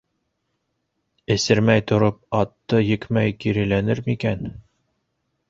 [1.35, 4.51] Эсермәй тороп, атты екмәй киреләнер, микән?